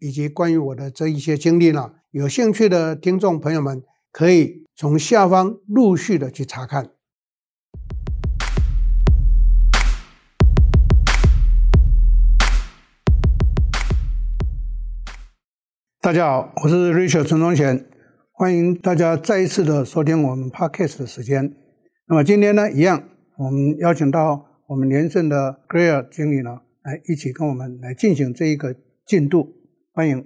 [0.00, 3.82] 以及关于我的这一些经历呢，有兴趣的听众朋友们
[4.12, 6.90] 可以从下方陆续的去查看。
[16.00, 17.84] 大家好，我是 Richard 陈忠贤，
[18.30, 21.56] 欢迎大家再一次的收听我们 Podcast 的时间。
[22.06, 23.02] 那么今天呢，一样，
[23.36, 29.57] 我们邀请到我们连胜的 Claire 经理呢，来一起跟我们来进行这一个进度。
[29.98, 30.24] 欢迎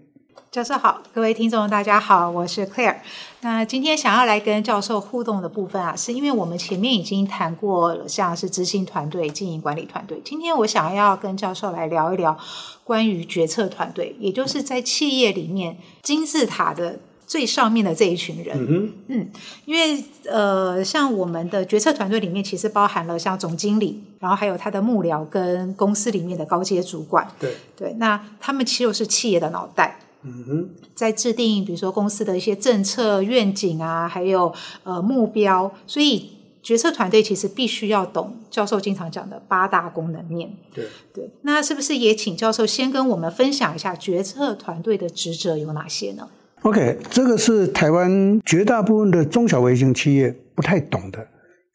[0.50, 2.98] 教授好，各位听众大家好，我是 Claire。
[3.40, 10.20] 那今天想要来跟教授互动的部分啊，是因为我们前面已经谈过了，像是执行团队、经营管理团队。
[10.22, 12.36] 今天我想要跟教授来聊一聊
[12.84, 17.00] 关于决策团队，也就是在企业里面金字塔的
[17.32, 18.54] 最上面的这一群人。
[18.68, 19.30] 嗯嗯，
[19.64, 27.26] 因为呃，像我们的决策团队里面，其实包含了像总经理，然后还有他的幕僚跟公司里面的高阶主管。
[27.40, 29.98] 对对，那他们其实是企业的脑袋。
[30.24, 34.52] 嗯哼，在制定比如说公司的一些政策愿景啊，还有
[34.82, 40.54] 呃目标，所以决策团队其实必须要懂教授经常讲的八大功能面。
[40.74, 46.28] 对对，那是不是也请教授先跟我们分享一下决策团队的职责有哪些呢
[46.62, 51.18] ？OK，这个是台湾绝大部分的中小微型企业不太懂的，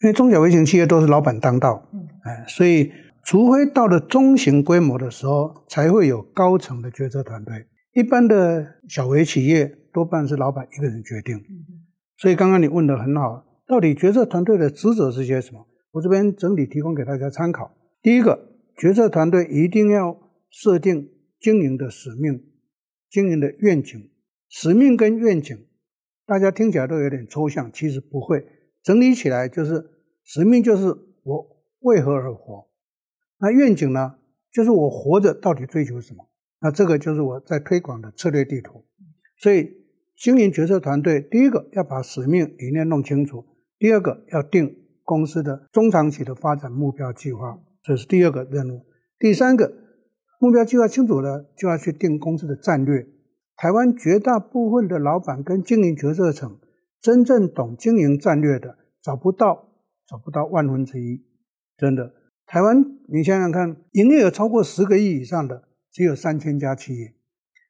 [0.01, 2.91] 因为中小微型企业都是老板当道，嗯，哎，所以
[3.25, 7.67] 除非到了中型规模的时候，才会有高层的决策团队。
[7.93, 11.35] 一般的小微企业多半是老板一个人决定，
[12.17, 15.67] 所以刚刚你问的很好，到底决策团队的职责是些什么？
[15.91, 17.75] 我这边整体提供给大家参考。
[18.01, 18.39] 第一个，
[18.77, 20.17] 决策团队一定要
[20.49, 21.09] 设定
[21.39, 22.41] 经营的使命、
[23.09, 24.09] 经营的愿景。
[24.49, 25.67] 使命跟愿景，
[26.25, 28.45] 大家听起来都有点抽象，其实不会。
[28.83, 29.89] 整理起来就是，
[30.23, 30.85] 使命就是
[31.23, 31.45] 我
[31.79, 32.69] 为何而活，
[33.39, 34.15] 那愿景呢，
[34.51, 36.29] 就是我活着到底追求什么。
[36.61, 38.85] 那这个就是我在推广的策略地图，
[39.37, 39.69] 所以
[40.17, 43.45] 经营决策团队，第一个要把使命理念弄清楚，
[43.77, 48.85] 第二个要定公司的中长期的发展目标计划，这是第二个任务。
[49.19, 49.73] 第三个
[50.39, 53.05] 目标计划清楚了，就要去定公司的战略。
[53.57, 56.59] 台湾绝大部分的老板跟经营决策层，
[57.01, 59.73] 真正懂经营战略的找不到，
[60.07, 61.25] 找不到万分之一，
[61.75, 62.13] 真的。
[62.45, 65.65] 台湾你想想看，营业额超过十个亿以上的。
[65.89, 67.15] 只有三千家企业，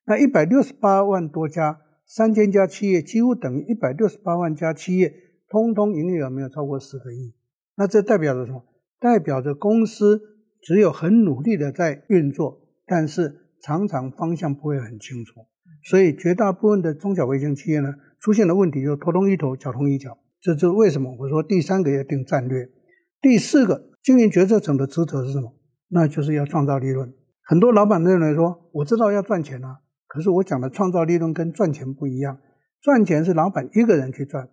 [0.06, 5.14] 那一百六十八万多家，三千家企业几乎等于一百六十八万家企业，
[5.48, 7.34] 通通营业额没有超过十个亿。
[7.78, 8.66] 那这代表着什么？
[9.00, 10.20] 代表着公司
[10.62, 15.46] 只有很努力的在运作，但是常常方向不会很清楚。
[15.90, 20.18] 所以绝大部分的中小微型企业呢，出现的问题就是头痛医头，脚痛医脚。
[20.42, 22.70] 这就是为什么我说第三个要定战略，
[23.22, 25.56] 第四个经营决策层的职责是什么？
[25.88, 27.14] 那就是要创造利润。
[27.42, 29.78] 很多老板认为说，我知道要赚钱啊，
[30.08, 32.38] 可是我讲的创造利润跟赚钱不一样。
[32.82, 34.50] 赚钱是老板一个人去赚，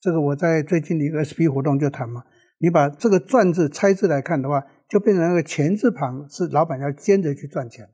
[0.00, 2.24] 这个我在最近的一个 SP 活动就谈嘛。
[2.58, 7.86] 你把这个“赚”字拆字来看的话，就变成那个“钱”字旁是老板要兼着去赚钱，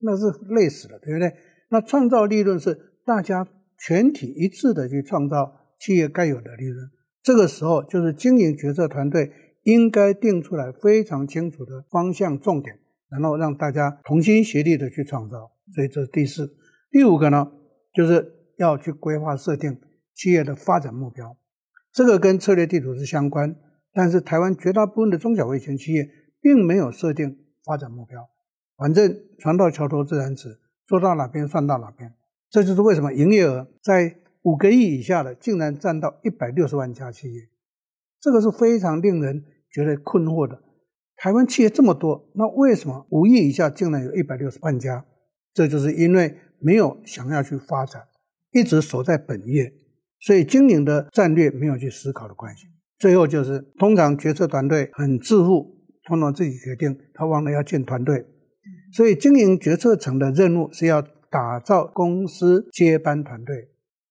[0.00, 1.32] 那是累死了，对不对？
[1.68, 3.46] 那创造利润是大家
[3.78, 6.90] 全体一致的去创造企业该有的利润。
[7.22, 9.32] 这个时候就是经营决策团队
[9.62, 12.80] 应该定出来非常清楚的方向重点。
[13.10, 16.56] 然后让大家同心协力的去创造，所以这是第四。
[16.90, 17.52] 第五个呢，
[17.94, 19.78] 就是要去规划设定
[20.16, 21.36] 企业的发展目标，
[21.92, 23.54] 这个跟策略地图是相关。
[23.92, 26.10] 但是台湾绝大部分的中小微型企业
[26.40, 28.28] 并没有设定发展目标，
[28.76, 32.12] 反正船到桥头自然直，做到哪边算到哪边。
[32.50, 37.48] 这就是为什么营业额在五个亿以下的竟然占到一百六十万家企业，
[38.20, 40.62] 这个是非常令人觉得困惑的。
[41.16, 45.04] 台湾企业这么多，那为什么五亿以下竟然有一百六十万家？
[45.52, 48.02] 这就是因为没有想要去发展，
[48.52, 49.72] 一直守在本业，
[50.20, 52.66] 所以经营的战略没有去思考的关系。
[52.98, 58.26] 最后就是，通常决策团队很自负，通常自己决定，他忘了要建团队。
[58.94, 63.68] 所以经营决策层的任务是要打造公司接班团队，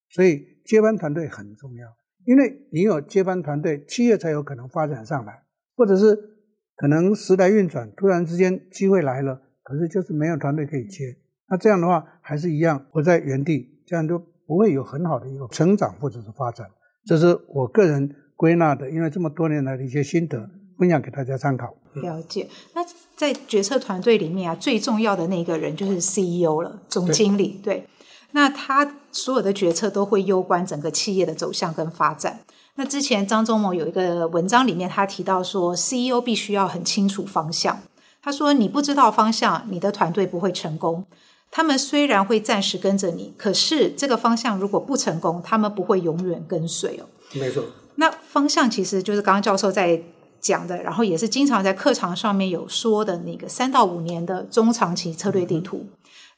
[0.09, 1.87] 所以接班团队很重要，
[2.25, 5.43] 因为你有接班团队，企业才有可能发展上来，
[5.75, 6.29] 或者是。
[6.75, 11.15] 可能时来运转，突然之间机会来了，可是就是没有团队可以接。
[11.47, 16.67] 那这样的话，还是一样活在原地，这样就不会有很好的一个成长或者是发展。
[17.05, 21.73] 这是我个人归纳的，因为这么多年来的一些心得，分享给大家参考。
[21.93, 22.49] 了解。
[22.73, 22.81] 那
[23.15, 27.59] 在决策团队里面啊，最重要的那个人就是 CEO 了，总经理。
[27.63, 27.87] 对，对，
[28.31, 32.39] 那他所有的决策都会攸关整个企业的走向跟发展。
[32.75, 37.79] 那之前张忠谋有一个文章里面，他提到说，CEO 必须要很清楚方向。
[38.23, 41.05] 他说：“你不知道方向，你的团队不会成功。
[41.51, 47.05] 他们虽然会暂时跟着你，可是这个方向如果不成功，他们不会永远跟随哦。”
[47.37, 47.63] 没错。
[47.95, 50.01] 那方向其实就是刚刚教授在
[50.43, 55.77] 讲的，然后也是经常在课堂上面有说的那个三到五年的中长期策略地图。
[55.77, 55.89] 嗯、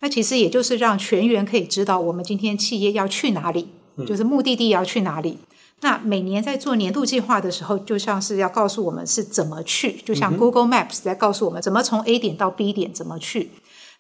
[0.01, 3.67] 那其实也就是让全员可以知道我们今天企业要去哪里，
[3.97, 5.39] 嗯、就是目的地要去哪里。
[5.81, 13.51] 那每年在做年度计划的时候，就像是要告诉我们是怎么去，就像 Google Maps 在告诉我们怎么从 A 点到 B 点怎么去。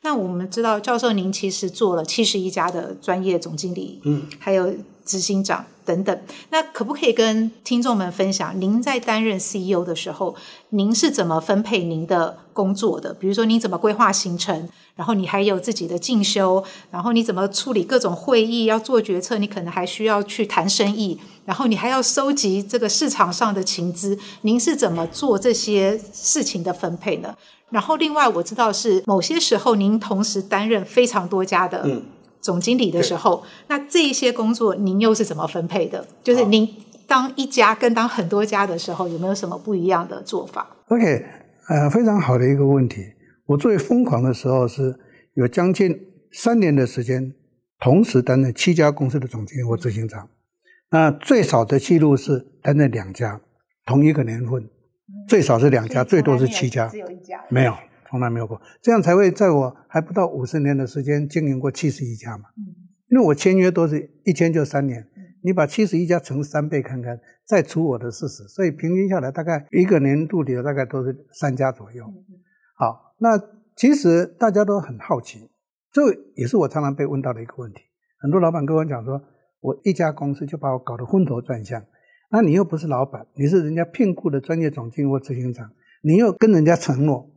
[0.05, 4.71] 那我们知道，教授您其实做了七十一家的专业总经理，嗯，还有
[5.03, 6.15] 执行长等等。
[6.51, 10.35] 那可不可以跟听众们分享，您在担任 CEO 的时候，
[10.69, 13.15] 您是怎么分配您的工作的？
[13.15, 14.69] 比如说，你怎么规划行程？
[14.95, 18.65] 然后你还有自己的进修，然后你怎么处理各种会议？
[18.65, 21.19] 要做决策，你可能还需要去谈生意。
[21.45, 27.35] 然后你还要收集这个市场上的情资，您是怎么做这些事情的分配呢？
[27.75, 32.01] 然后另外我知道是某些时候您同时担任非常多家的
[32.39, 36.07] 总经理的时候，嗯、那这一些工作您又是怎么分配的？
[36.23, 36.65] 就是您
[37.05, 41.25] 当一家跟当很多家的时候，有没有什么不一样的做法？OK，
[41.67, 43.01] 呃，非常好的一个问题。
[43.45, 44.97] 我最疯狂的时候是
[45.33, 45.99] 有将近
[46.31, 47.33] 三年的时间，
[47.81, 50.29] 同时担任七家公司的总经理或执行长。
[50.91, 53.41] 那最少的记录是担任两家，
[53.85, 54.69] 同一个年份，
[55.27, 57.73] 最少是两家，最多是七家，只有一家，没有，
[58.09, 62.45] 从来没有过，这样才会在我还不到五十年的时间经营过七十一家嘛。
[63.09, 65.07] 因为我签约都是一签就三年，
[65.43, 72.05] 你把七十一家乘三倍看看，再除我的四十，所以平均下来大概一个年度里大概都是三家左右。
[72.77, 73.39] 好，那
[73.75, 75.49] 其实大家都很好奇，
[75.91, 76.01] 这
[76.35, 77.81] 也是我常常被问到的一个问题，
[78.19, 79.21] 很多老板跟我讲说。
[79.61, 81.83] 我一家公司就把我搞得昏头转向，
[82.31, 87.29] 那你又不是老板，你是人家聘雇的专业总经理或执行长，你又跟人家承诺，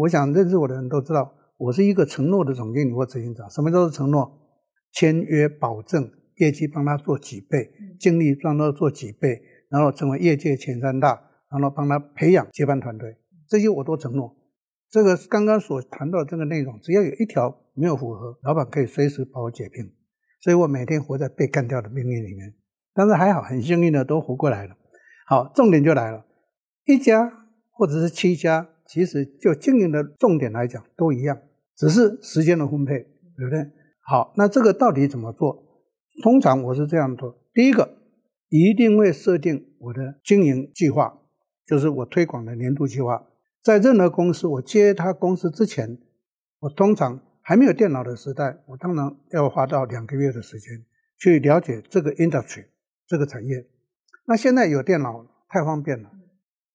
[0.00, 3.48] 我想认识我的人都知道，我是一个承诺的总经理或执行长。
[3.48, 4.40] 什么叫做承诺？
[4.92, 11.20] 签约保证业绩帮他做几倍，精力帮他做几倍，然后成为业界前三大，
[11.50, 13.16] 然后帮他培养接班团队，
[13.48, 14.36] 这些我都承诺。
[14.90, 19.92] 这个刚刚所谈到的这个内容，只要有一条没有符合，老板可以随时把我解聘。
[20.40, 22.54] 所以我每天活在被干掉的命运里面，
[22.94, 24.76] 但是还好，很幸运的都活过来了。
[25.26, 26.24] 好，重点就来了，
[26.84, 31.38] 一家或者是七家，其实就经营的重点来讲都一样，
[31.76, 33.00] 只是时间的分配，
[33.36, 33.70] 对不对？
[34.00, 35.64] 好，那这个到底怎么做？
[36.22, 37.98] 通常我是这样做：第一个，
[38.48, 41.18] 一定会设定我的经营计划，
[41.66, 43.26] 就是我推广的年度计划。
[43.62, 45.98] 在任何公司，我接他公司之前，
[46.60, 47.20] 我通常。
[47.46, 50.82] 还没有电脑的时代，我当然要花到两个月的时间
[51.18, 52.64] 去了解这个 industry
[53.06, 53.66] 这个产业。
[54.26, 56.10] 那现在有电脑太方便了，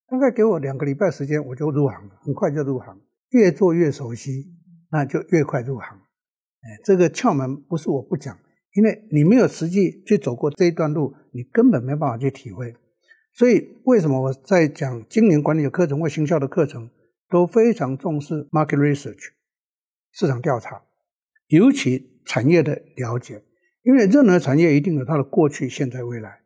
[0.07, 2.99] 大概给我两个礼拜时间，我就入行了，很快就入行。
[3.29, 4.55] 越做越熟悉，
[4.91, 5.97] 那就越快入行。
[5.97, 8.37] 哎，这个窍门不是我不讲，
[8.73, 12.75] 因为你没有实际去走过这一段路，你根本没办法去体会。
[13.33, 16.89] 所以为什么我在讲经营管理的课程或行销的课程，
[17.29, 19.29] 都非常重视 market research。
[20.11, 20.81] 市场调查，
[21.47, 23.43] 尤其产业的了解，
[23.89, 26.41] 因为任何产业一定有它的过去、现在、未来。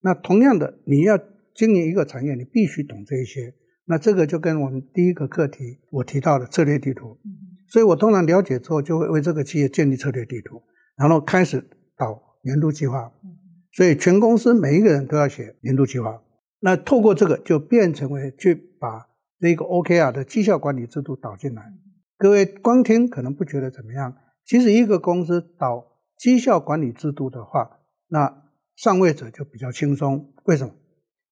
[0.00, 1.18] 那同样的，你要
[1.54, 3.52] 经营一个产业，你必须懂这一些。
[3.84, 7.18] 那这个就跟我们第一个课题我提到的策略地图。
[7.68, 10.62] 所以我通常了解之后，就会为这个企业建立策略地图，
[10.96, 11.62] 然后开始
[11.98, 13.12] 导年度计划。
[13.74, 16.22] 所以全公司每一个人都要写年度计划。
[16.60, 19.06] 那透过这个，就变成为去把
[19.38, 21.62] 这个 OKR 的绩效管理制度导进来。
[22.16, 25.89] 各位光听可能不觉得怎么样，其实一个公司导
[26.20, 28.42] 绩效管理制度的话，那
[28.76, 30.34] 上位者就比较轻松。
[30.44, 30.74] 为什么？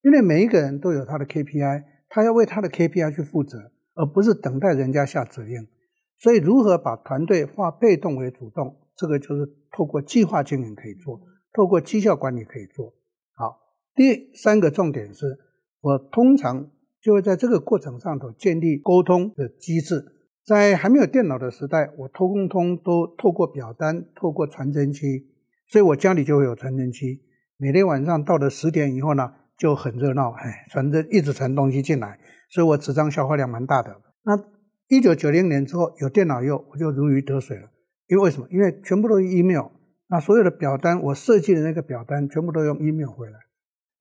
[0.01, 5.69] 因为每一个人都有他的 KPI，他要为他的 KPI 去负责，而不是等待人家下指令。
[6.17, 11.21] 所以，如何把团队化被动为主动，这个就是透过计划经营可以做，
[11.53, 12.95] 透过绩效管理可以做。
[13.35, 13.61] 好，
[13.95, 15.39] 第三个重点是，
[15.83, 16.71] 我通常
[17.03, 20.15] 就会在这个过程上头建立沟通的机制。
[20.49, 25.27] 在还没有电脑的时代，我通通都透过表单，透过传真机，
[25.67, 27.21] 所以我家里就会有传真机。
[27.59, 33.95] 每天晚上到了十点以后呢，就很热闹，哎，传真一直传东西进来，所以我纸张消耗量蛮大的。
[34.23, 34.43] 那
[34.89, 37.69] 一九九零年之后有电脑以后，我就如鱼得水了。
[38.07, 38.49] 因为为什么？
[38.51, 39.67] 因为全部都是 email，
[40.09, 43.35] 那所有的表单我设计的那个表单全部都用 email 回来。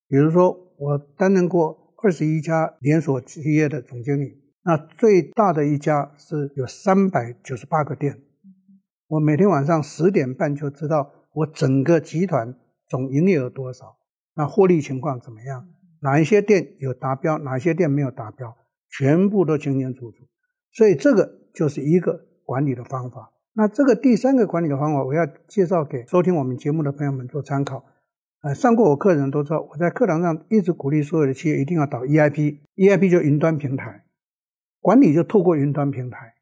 [0.08, 8.22] 比如说，我担任过二十一家连锁企业的总经理，那最大的一家是有三百九十八个店，
[9.08, 12.54] 我每天晚上十点半就知道我整个集团
[12.88, 13.98] 总营业额多少，
[14.36, 15.68] 那获利情况怎么样，
[16.02, 18.58] 哪一些店有达标，哪一些店没有达标，
[18.90, 20.18] 全部都清清楚楚。
[20.72, 23.34] 所以这个就是一个管理的方法。
[23.54, 27.86] 那这个第三个管理的方法，我要介绍给收听我们节目的朋友们做参考。
[28.42, 34.04] 呃，上过我课的人都知道，我在课堂上一直鼓励所有的企业一定要导 EIP，EIP 就云端平台，
[34.88, 36.34] 管理就透过云端平台，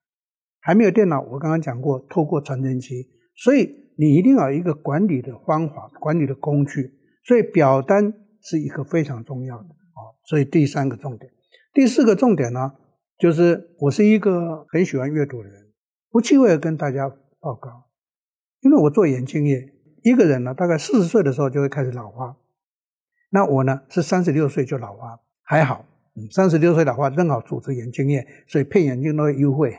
[0.61, 9.63] 还没有电脑，我刚刚讲过，透过传真机，所以你一定要一个管理的方法，管理的工具，所以表单是一个非常重要的。
[9.63, 11.31] 啊，所以第三个重点，
[11.73, 12.73] 第四个重点呢，
[13.17, 15.71] 就是我是一个很喜欢阅读的人，
[16.11, 17.09] 不忌讳跟大家
[17.39, 17.89] 报告，
[18.61, 19.73] 因为我做眼镜业。
[20.03, 22.37] 一个人呢，大概四十岁的时候就会开始老花。
[23.31, 25.83] 那我呢是三十六岁就老花，还好，
[26.31, 29.75] 三十六岁老花正好主持眼镜业，所以配眼镜都会优惠。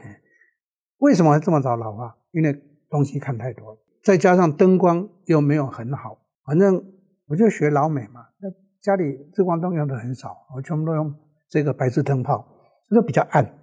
[0.99, 2.17] 为什么会这么早老花？
[2.33, 2.55] 因为
[2.89, 6.19] 东西看太多了，再加上灯光又没有很好。
[6.45, 6.83] 反正
[7.27, 8.49] 我就学老美嘛，那
[8.81, 11.15] 家里日光灯用的很少，我全部都用
[11.49, 12.47] 这个白炽灯泡，
[12.89, 13.59] 这个比较暗，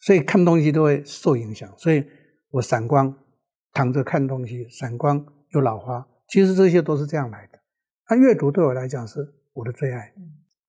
[0.00, 1.72] 所以看东西都会受影响。
[1.76, 2.04] 所以
[2.50, 3.14] 我散光，
[3.72, 5.24] 躺着看东西，散光。
[5.54, 7.58] 又老花，其实这些都是这样来的。
[8.10, 10.12] 那阅读对我来讲是我的最爱，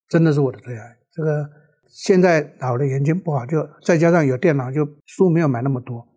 [0.07, 0.95] 真的是我的最爱。
[1.11, 1.49] 这个
[1.87, 6.07] 现在老了眼睛不好，就再加上有电脑，就书没有买那么多。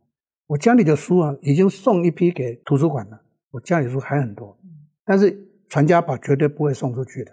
[0.46, 3.22] 我家里的书啊，已经送一批给图书馆了。
[3.50, 4.58] 我家里书还很多，
[5.04, 5.36] 但是
[5.68, 7.32] 传家宝绝对不会送出去的。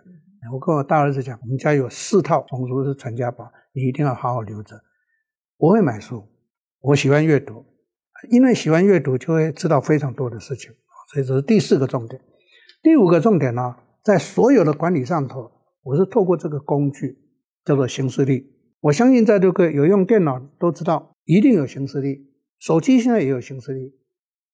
[0.53, 4.79] 我跟我大儿子讲，我们家有四套丛书是传家宝，你一定要好好留着。
[5.57, 6.23] 我会买书，
[6.79, 7.65] 我喜欢阅读，
[8.29, 10.71] 因为喜欢阅读，就会知道非常多的事情。
[11.11, 12.21] 所以这是第四个重点，
[12.81, 15.51] 第五个重点呢，在所有的管理上头，
[15.83, 17.17] 我是透过这个工具
[17.69, 18.51] 叫做行事力。
[18.79, 23.93] 我相信在座各位有用电脑都知道，一定有行事力，手机现在也有行事力，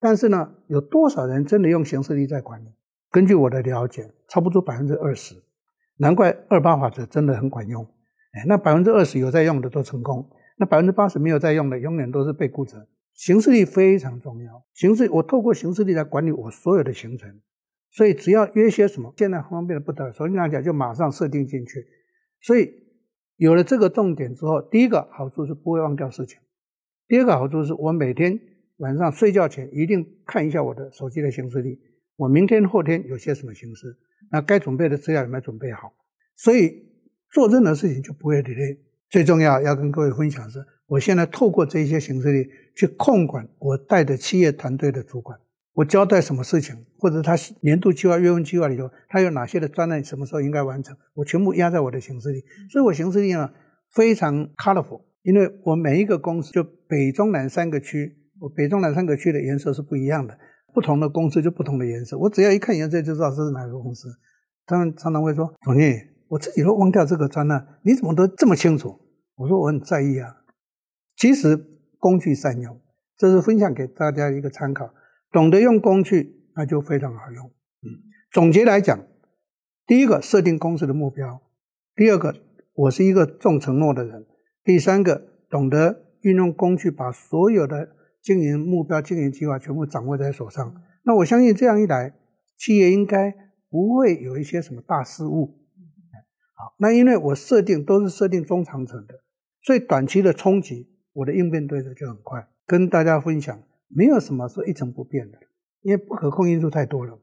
[0.01, 2.67] 但是呢，有多少人真的用行事力在管理？
[3.09, 5.33] 根据我的了解，差不多百分之二十。
[5.95, 7.85] 难怪二八法则真的很管用。
[8.33, 12.85] 哎，那百分之二十有在用的都成功，那百分之八十没有在用的，永远都是被顾着。
[13.13, 17.39] 行事力非常重要，行事我透过行事力来管理我所有的行程，
[17.91, 21.85] 所以只要约些什么，现在方便的不得了，手机拿起来就马上设定进去。
[22.41, 22.69] 所以
[23.37, 26.39] 有了这个重点之后，第一个好处是不会忘掉事情，
[27.07, 28.39] 第二个好处是我每天
[28.77, 31.79] 晚上睡觉前一定看一下我的手机的行事历，
[32.15, 33.97] 我明天后天有些什么行事，
[34.31, 35.93] 那该准备的资料有没有准备好？
[36.35, 36.85] 所以
[37.31, 38.77] 做任何事情就不会 delay。
[39.09, 45.39] 最重要要跟各位分享的是，我现在透过这些行事历去控管我带的企业团队的主管，
[45.75, 52.39] 我交代什么事情，或者他年度计划、月份计划里头，他有哪些的专案，什么时候应该完成，我全部压在我的行事历。
[52.71, 53.51] 所以我行事历呢
[53.91, 60.37] 非常 colorful，因为我每一个公司就北中南三个区，我北中南三个区的颜色是不一样的，
[60.73, 64.07] 不同的公司就不同的颜色，我只要一看颜色就知道这是哪个公司。
[64.65, 68.97] 他们常常会说：“总经理，我自己都忘掉这个专案，你怎么都这么清楚？”
[69.35, 70.37] 我说我很在意啊，
[71.17, 71.59] 其实
[71.99, 72.79] 工具善用，
[73.17, 74.89] 这是分享给大家一个参考。
[75.35, 77.45] 懂得用工具，那就非常好用。
[77.47, 77.99] 嗯，
[78.31, 79.05] 总结来讲，
[79.85, 81.41] 第一个设定公司的目标，
[81.93, 82.33] 第二个
[82.73, 84.25] 我是一个重承诺的人，
[84.63, 87.89] 第三个懂得运用工具，把所有的
[88.21, 90.81] 经营目标、经营计划全部掌握在手上。
[91.03, 92.13] 那我相信这样一来，
[92.57, 93.35] 企业应该
[93.69, 95.59] 不会有一些什么大失误。
[96.53, 99.15] 好，那因为我设定都是设定中长程的。
[99.63, 102.47] 所以短期的冲击，我的应变对策就很快。
[102.65, 105.37] 跟大家分享，没有什么是一成不变的，
[105.81, 107.19] 因为不可控因素太多了，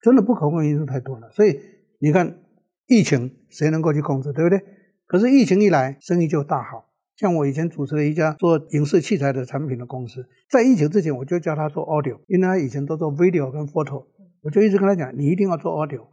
[0.00, 1.30] 真的不可控因素太多了。
[1.30, 1.58] 所以
[1.98, 2.38] 你看，
[2.86, 4.62] 疫情谁能够去控制，对不对？
[5.06, 6.86] 可是疫情一来，生意就大好。
[7.16, 14.06] 像我以前主持了一家做影视器材的产品的公司，在疫情之前，我就叫他做 audio，因为他以前都做 video 跟 photo，
[14.42, 16.06] 我就一直跟他讲，你一定要做 audio。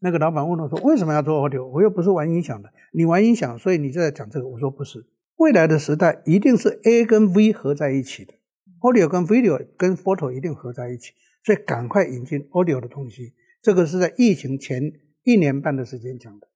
[0.00, 1.66] 那个老板问我说，为什么要做 audio？
[1.66, 4.48] 我又不是玩音响的，你玩音响，所以你就在讲这个。
[4.48, 5.06] 我说不是。
[5.36, 8.34] 未来的时代一定是 A 跟 V 合在一起的
[8.80, 11.12] ，Audio 跟 Video 跟 Photo 一定合在一起，
[11.44, 13.34] 所以赶快引进 Audio 的东西。
[13.62, 16.48] 这个是在疫情前一年半的时间讲的，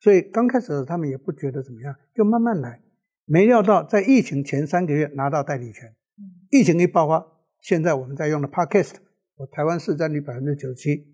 [0.00, 2.82] 所以刚开始的时候他们也不觉得怎么样，就慢慢来。
[3.24, 5.94] 没料到在疫情前三个月拿到代理权，
[6.50, 7.26] 疫情一爆发，
[7.60, 8.94] 现在我们在用的 Podcast，
[9.36, 11.06] 我台湾市占率百分之九十七，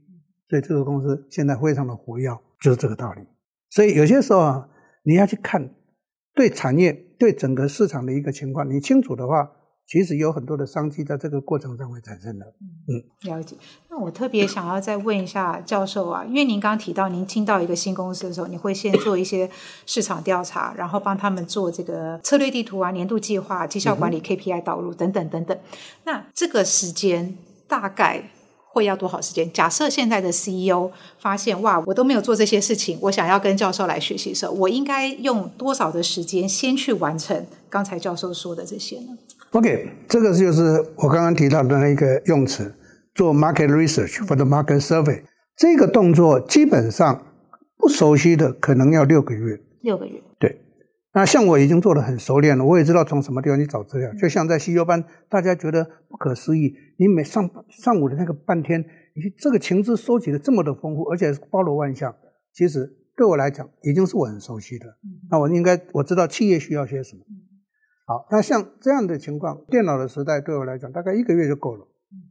[0.48, 3.22] 所以这个公司现在非常的活跃，就是这个道理。
[3.70, 4.68] 所以有些时候啊，
[5.02, 5.74] 你要去看。
[6.34, 9.52] 对产业、对整个市场的一个情况，你清楚的话，
[9.86, 12.46] 其实有很多的商机在这个过程中会产生的。
[12.88, 13.56] 嗯，了解。
[13.90, 19.50] 那我特别想要再问一下教授啊，因为您刚刚提到，您进到一个新公司的时候，你会先做一些
[19.84, 25.58] 市场调查，然后帮他们做这个策略地图啊、年度计划、绩效管理、KPI 导入等等等等。
[26.04, 27.36] 那这个时间
[27.68, 28.30] 大概
[28.68, 29.52] 会要多少时间？
[29.52, 39.18] 假设现在的 CEO 发现哇，我都没有做这些事情，我想要跟教授来学习的时候，我应该用多少的时间先去完成刚才教授说的这些呢
[39.52, 40.62] ？OK，这个就是
[40.96, 42.74] 我刚刚提到的那个用词，
[43.14, 45.22] 做 market research 或者 market survey。
[45.56, 47.26] 这个动作基本上
[47.76, 49.60] 不熟悉的可能要六个月。
[49.82, 50.20] 六个月。
[50.38, 50.58] 对。
[51.14, 54.10] 那像我已经做的很熟练了，我也知道从什么地方去找资料。
[54.14, 62.14] 就像在 CEO 班，大家觉得不可思议，你每上上午的那个半天，你这个情资收集的这么的丰富，而且包罗万象。
[62.54, 64.86] 其实对我来讲，已经是我很熟悉的。
[65.30, 67.20] 那我应该我知道企业需要些什么。
[68.06, 71.86] 好，那像这样的情况，电脑的时代对我来讲，大概一个月就够了，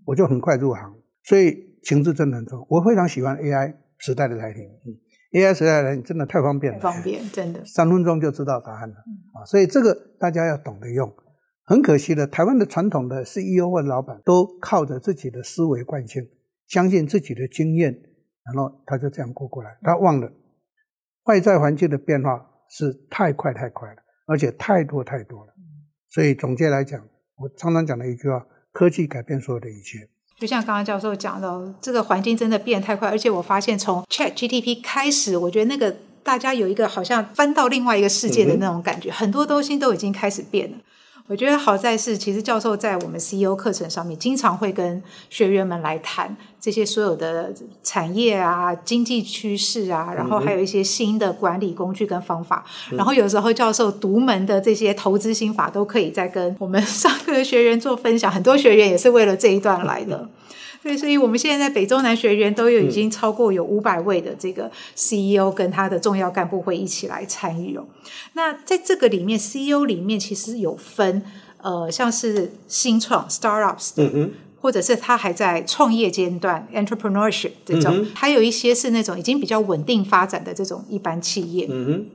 [0.05, 0.93] 我就很快入行。
[1.23, 4.63] 所以情志真的很重，我非常喜欢 AI 时代的来临。
[4.63, 4.97] 嗯
[5.33, 8.95] ，AI 时代的来临真的太方便了，太方便，真的， 三分钟就知道答案了。
[9.33, 11.11] 啊，所以这个大家要懂得用。
[11.63, 16.27] 很可惜的，台湾的传统的 CEO 或者老板都靠着自己的思维惯性，
[16.67, 17.93] 相信自己的经验，
[18.43, 20.29] 然后他就这样过过来，他忘了
[21.25, 24.01] 外在环境的变化是太快太快了，
[24.31, 25.53] 而且太多太多了。
[26.09, 27.01] 所以总结来讲，
[27.35, 30.07] 我常常讲的一句话：科技改变所有的一切。
[30.39, 40.77] 就像刚刚教授讲的，这个环境真的变太快，而且我发现从 ChatGPT 开始，我觉得那个大家有一个好像翻到另外一个世界的那种感觉，嗯、很多东西都已经开始变了。
[41.27, 52.65] 我觉得好在是，其实教授在我们 CEO 课程上面经常会跟学员们来谈这些所有的产业啊、经济趋势啊，然后还有一些新的管理工具跟方法。
[52.91, 58.29] 嗯、然后有时候教授独门的这些投资心法都可以再跟我们上课的学员做分享。
[58.29, 60.29] 很多学员也是为了这一段来的。
[60.83, 67.85] 对，所以我们现在在北中南学员都有已经超过有五百位的这个 CEO 跟他的重要干部会一起来参与哦。
[68.33, 71.21] 那在这个里面，CEO 里面其实有分，
[71.61, 74.29] 呃，像是新创 startups 的，
[74.59, 82.05] 或者是他还在创业阶段 entrepreneurship 这种，嗯、还有一些是那种已经比较稳定发展的这种一般企业，嗯哼。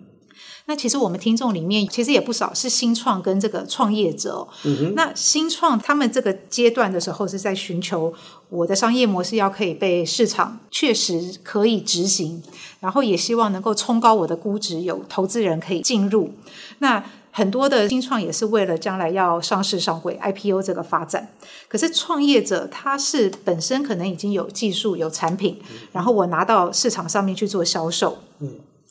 [0.68, 4.46] 那其实我们听众里面其实也不少是新创跟这个创业者。
[4.64, 4.94] 嗯哼。
[4.96, 8.12] 那新创他们这个阶段的时候是在寻求
[8.48, 12.42] 我的商业模式要可以被市场确实可以执行，
[12.81, 16.33] 然后也希望能够冲高我的估值，有投资人可以进入。
[16.79, 21.29] 那很多的新创也是为了将来要上市上柜 IPO 这个发展。
[21.68, 25.61] 可是创业者他是本身可能已经有技术有产品，
[25.92, 28.18] 然后我拿到市场上面去做销售。
[28.40, 28.50] 嗯。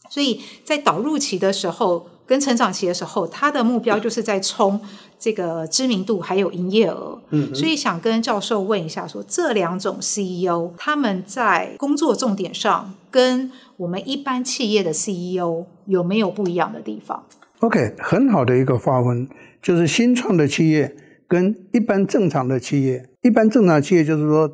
[0.09, 4.79] 所以在导入期的时候，跟成长期的时候，他的目标就是在冲
[5.19, 7.19] 这个知名度还有营业额。
[7.29, 17.23] 嗯，所以想跟教授问一下说，说这两种 CEO 他们在工作重点上，跟我们一般企业的 CEO 有没有不一样的地方
[17.59, 19.27] ？OK，很好的一个划分，
[19.61, 20.95] 就是新创的企业
[21.27, 24.51] 跟一般正常的企业，一般正常的企业就是说。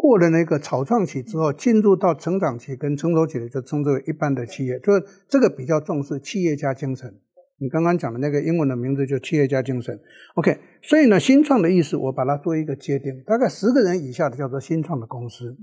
[0.00, 7.20] 过了那个草创期之后，进入到成长期跟成熟期的，就称之为一般的企业，就是这个比较重视企业家精神。
[7.58, 10.00] 你刚刚讲的那个英文的名字就企业家精神。
[10.36, 15.54] OK，所以呢，新创的意思我把它做一个界定，大概十个人以下的叫做新创的公司。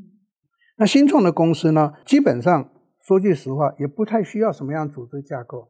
[0.77, 2.69] 那新创的公司呢，基本上
[3.01, 5.69] 说句实话，也不太需要什么样组织架构，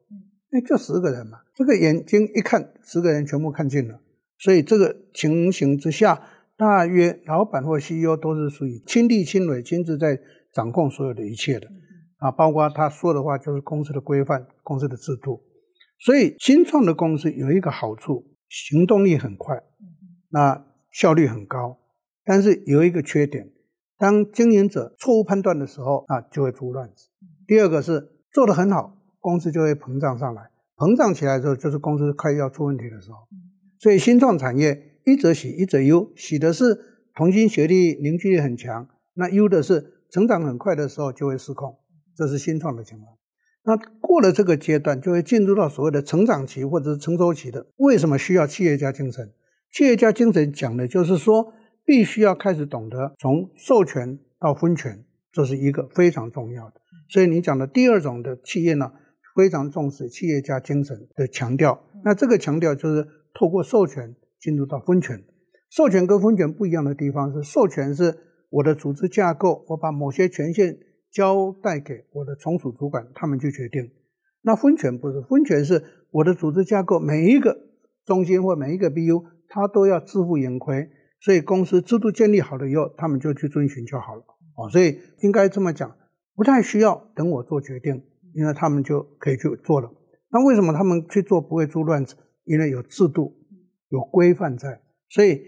[0.52, 4.02] 那就十个人嘛，这个眼睛一看，十个人全部看尽了。
[4.38, 6.22] 所以这个情形之下。
[6.58, 10.20] 大约老板或 CEO 都是属于亲力亲为、亲自在
[10.52, 11.68] 掌控所有的一切的
[12.18, 15.44] 啊，包括他说的话就是公司的规范、公司的制度。
[16.00, 19.62] 所以新创的公司有一个好处，行动力很快，
[20.30, 21.78] 那效率很高。
[22.26, 23.52] 但是有一个缺点，
[24.00, 27.10] 当经营者错误判断的时候啊，就会出乱子。
[27.46, 33.18] 第二个是做得很好，公司就会膨胀上来，膨胀起来之后就是公司快要出问题的时候。
[33.80, 34.97] 所以新创产业。
[35.08, 36.12] 一则喜，一则忧。
[36.18, 36.78] 喜的是
[37.16, 41.78] 同心协力、凝聚力很强；那忧的是成长很快的时候就会失控。
[42.14, 43.16] 这是新创的情况。
[43.64, 47.68] 那过了这个阶段，就会进入到所谓的成长期或者是成熟期的。
[47.78, 49.32] 为什么需要企业家精神？
[49.72, 51.54] 企业家精神讲的就是说，
[51.86, 56.82] 必须要开始懂得从授权到分权，这是一个非常重要的。
[57.08, 58.92] 所以你讲的第二种的企业呢，
[59.38, 61.82] 非常重视企业家精神的强调。
[62.04, 64.14] 那这个强调就是透过授权。
[64.40, 65.24] 进入到分权，
[65.70, 68.16] 授权跟分权不一样的地方是，授权是
[68.50, 70.78] 我的组织架构，我把某些权限
[71.12, 73.92] 交代给我的从属主管，他们去决定。
[74.44, 77.58] 那分权不是，分权是我的组织架构每一个
[78.06, 84.22] 中心或每一个 BU 他都要自负盈亏，所以公司制度建立好了以后，他们就去遵循就好了。
[84.56, 85.96] 哦，所以应该这么讲，
[86.36, 89.92] 不太需要等我做决定，因为他们就可以去做了。
[90.30, 92.16] 那为什么他们去做不会出乱子？
[92.46, 93.37] 因为有制度、
[93.90, 95.42] 有规范在，所以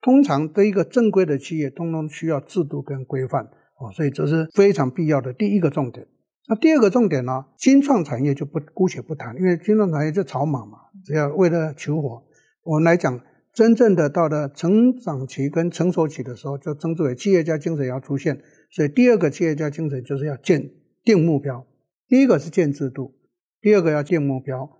[0.00, 3.48] 通常对一个正规的企业，通通需要制度跟规范。
[3.76, 6.06] 哦，所以这是非常必要的第一个重点。
[6.46, 7.46] 那第二个重点呢？
[7.56, 12.22] 新创产业就不姑且不谈，因为新创产业就草莽嘛，只要为了求活。
[12.62, 13.20] 我们来讲，
[13.52, 18.40] 真正的到了成长期跟成熟期的时候，就称之为企业家精神要出现。
[18.70, 20.70] 所以第二个企业家精神就是要建
[21.02, 21.66] 定目标。
[22.06, 23.14] 第一个是建制度，
[23.60, 24.70] 第二个要建目标，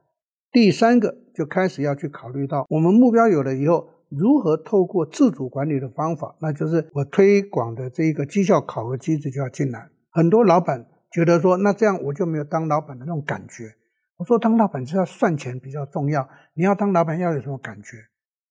[0.55, 9.91] 第三个就开始要去考虑到我们目标有了以后，如何透过自主管理的方法，那就是我推广的这一个绩效考核机制就要进来。
[10.11, 10.87] 很多老板。
[11.15, 13.73] 觉得说，那这样我就没有当老板的那种感觉。
[14.17, 16.29] 我说，当老板是要算钱比较重要。
[16.55, 17.99] 你要当老板要有什么感觉？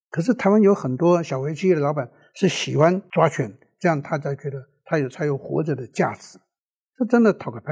[0.09, 6.39] 可是台湾有很多小微企业的老板是喜欢抓权，这样他才觉得他有才有活着的价值。
[6.97, 7.67] 这真的讨个屁！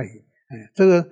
[0.49, 1.07] 哎，这个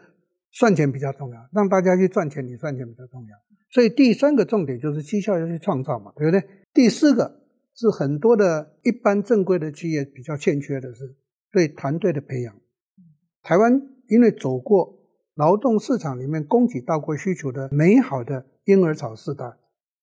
[0.52, 3.38] 算钱比较重要，让大家去赚钱，你算钱比较重要。
[3.72, 6.44] 所以第三个重点就是绩效要去创造嘛，对不对？
[6.74, 7.44] 第四个
[7.76, 11.16] 是很多的一般正规的企业比较欠缺的是
[11.52, 12.56] 对团队的培养。
[13.44, 15.00] 台湾因为走过
[15.36, 19.54] 劳动市场里面供给大过需求的美好的婴儿潮时代，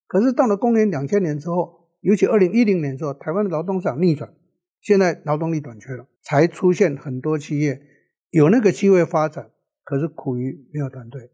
[0.07, 4.33] 可是到了公元两千年之后，尤其二零一零年之后，台湾的劳动市场逆转，
[4.81, 7.83] 现在劳动力短缺了，才出现很多企业
[8.31, 9.51] 有那个机会发展，
[9.87, 11.31] 可是苦于没有团队。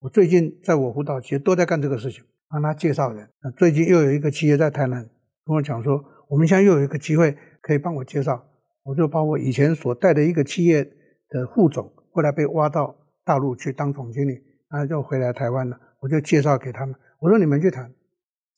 [0.00, 3.26] 我最近在我辅导企业都在干这个事情，帮他介绍人。
[3.56, 5.08] 最近又有一个企业在台南
[5.46, 8.44] 跟我讲说，我们现在又有一个机会可以帮我介绍，
[8.82, 10.86] 我就把我以前所带的一个企业。
[11.30, 15.76] 的副总后来被挖到大陆去当总经理，然后就回来台湾了。
[15.98, 17.92] 我就介绍给他们，我说你们去谈，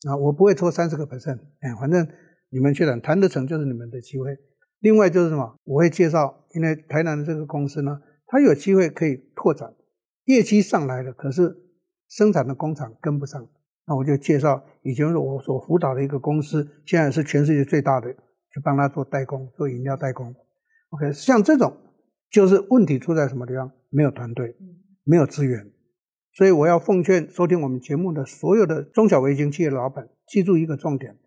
[0.07, 2.07] 啊，我不会抽三十个 percent，哎，反正
[2.51, 4.37] 你们去谈，谈得成就是你们的机会。
[4.81, 9.73] 另外就是什么，我会介绍，因为台南的这个公司呢，它有机会可以拓展，
[10.25, 11.55] 业绩上来了，可是
[12.09, 13.47] 生产的工厂跟不上，
[13.85, 20.35] 那我就介绍以前我所辅导的一个公司，现在是全世界最大的，去帮他做代工，做饮料代工。
[20.89, 21.77] OK，像这种。
[22.29, 23.71] 就是问题出在什么地方？
[23.89, 24.53] 没有团队，
[25.05, 25.71] 没有资源，
[26.33, 31.17] 所以我要奉劝收听我们节目的所有的中小微型企业老板，记住一个重点：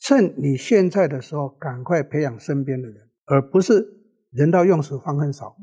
[0.00, 3.86] 趁你现在的时候，赶快培养身边的人，而不是
[4.32, 5.56] 人到用时方恨少。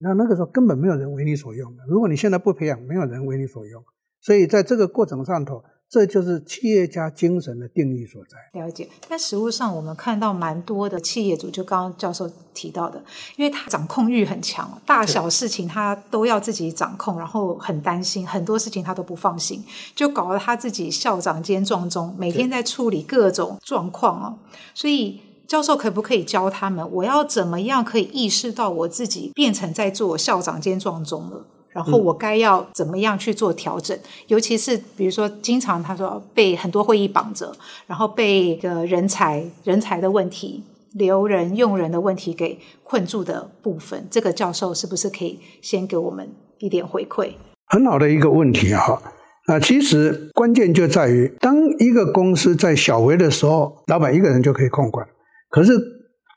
[0.00, 1.84] 那那个时候根本没有人为你所用的。
[1.88, 3.82] 如果你现在不培养，没有人为你所用。
[4.20, 5.62] 所以在这个过程上头。
[5.92, 8.60] 这就是企业家精神的定义所在。
[8.60, 13.02] 了解，但实务上我们看到蛮多的企业主，就刚刚教授提到的，
[13.36, 19.64] 因为他掌控欲很强，大小事情他都要自己掌控，然后很担心很多事情他都不放心，
[19.96, 24.38] 就搞得他自己校长兼撞钟，每天在处理各种状况哦。
[24.72, 31.44] 所以教授可不可以教他们，我要怎么样可以意识到我自己变成在做校长兼撞钟了？
[31.70, 33.96] 然后我该要怎么样去做调整？
[33.96, 37.52] 嗯、尤其是比如说，经常他说被很多会议绑着，
[37.88, 47.32] 然后被个人才人才的问题、留人用人的问题给困住的部分，这个教授是不是可以先给我们一点回馈？
[47.66, 49.02] 很好的一个问题哈。
[49.48, 55.04] 那其实关键就在于，当一个公司在小微的时候，老板一个人就可以控管，
[55.50, 55.72] 可是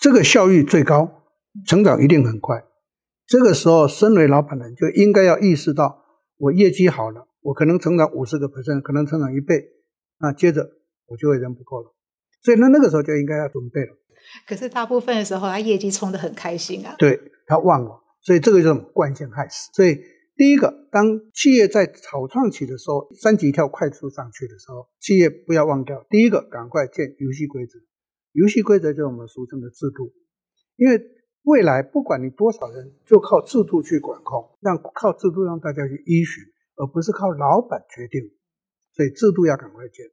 [0.02, 1.24] 这个效益最高，
[1.66, 2.66] 成长一定很快。
[3.26, 6.04] 这个时候，身为老板的人就应该要意识到，
[6.38, 9.64] 我业绩好了，我可能成长五十个 percent，可能成长一倍，
[10.20, 10.68] 那接着
[11.06, 11.96] 我就会人不够了，
[12.42, 13.96] 所以那那个时候就应该要准备了。
[14.48, 16.96] 可是大部分的时候，他业绩冲得很开心啊。
[16.98, 19.70] 对，他忘了，所以这个就是惯性害死。
[19.74, 20.00] 所以
[20.36, 27.80] 第一个，当企业在草创期的时候，三级跳快速上去的时候，企业不要忘掉，第一个赶快建游戏规则，
[28.34, 30.14] 游戏规则就是我们俗称的制度，
[30.76, 31.02] 因为。
[31.46, 36.42] 未来不管你多少人，就靠制度去管控，让靠制度让大家去依循，
[36.78, 38.32] 而不是靠老板决定。
[38.94, 40.06] 所以制度要赶快建。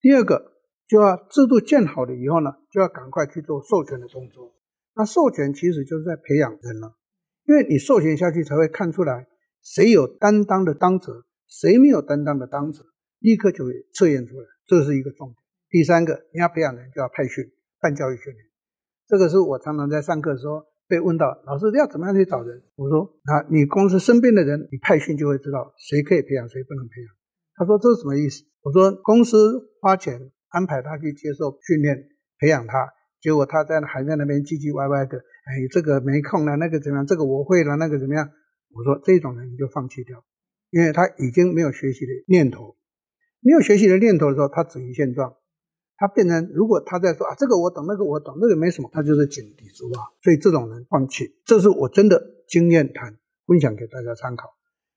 [0.00, 0.54] 第二个，
[0.88, 4.52] 就要制度建好了以后呢，就要赶快去做授权的动作。
[4.96, 6.96] 那授权其实就是在培养人了，
[7.46, 9.28] 因为你授权下去才会看出来
[9.62, 12.84] 谁有担当的当责，谁没有担当的当责，
[13.20, 15.36] 立刻就会测验出来，这是一个重点。
[15.70, 17.44] 第三个，你要培养人，就要派训，
[17.80, 18.44] 办教育训练。
[19.06, 22.62] 这个是我常常在上课的时候被问到，老师要怎么样去找人？
[22.76, 27.14] 我说，那你公司身边的人，你派训就会知道谁可以培养，谁不能培养。
[27.54, 28.44] 他说这是什么意思？
[28.62, 29.36] 我说公司
[29.80, 32.88] 花钱安排他去接受训练，培养他，
[33.20, 37.06] 结果他在还在那边唧唧歪歪的，哎，这个没空了，那个怎么样？
[37.06, 38.30] 这个我会了，那个怎么样？
[38.72, 40.24] 我说这种人你就放弃掉，
[40.70, 42.76] 因为他已经没有学习的念头，
[43.40, 45.36] 没有学习的念头的时候，他止于现状，
[45.98, 49.92] 他变成如果他在说啊这个我懂，那个我懂，那个没什么，他就是井底之蛙。
[50.22, 54.48] 所以这种人放弃，这是我真的经验谈分享给大家参考。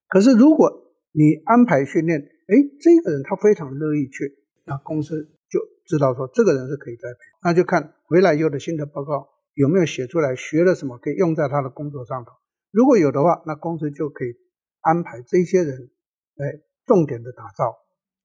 [0.08, 12.32] 可是如果你安排训练，哎，这个人他非常乐意去，那公司就知道说这个人是可以栽培，那就看回来以后的心得报告有没有写出来，学了什么可以用在他的工作上头。
[12.72, 14.36] 如果有的话，那公司就可以
[14.82, 15.90] 安排这些人
[16.36, 17.76] 来重点的打造。